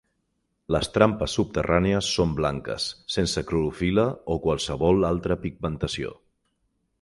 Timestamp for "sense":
3.17-3.43